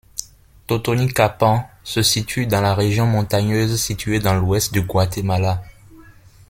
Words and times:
Totonicapán 0.65 1.67
se 1.83 2.01
situe 2.01 2.47
dans 2.47 2.61
la 2.61 2.73
région 2.73 3.05
montagneuse 3.05 3.79
située 3.79 4.17
dans 4.17 4.33
l'ouest 4.33 4.73
du 4.73 4.81
Guatemala. 4.81 5.61